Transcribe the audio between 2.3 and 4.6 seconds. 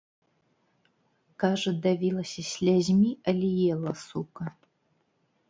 слязьмі, але ела, сука.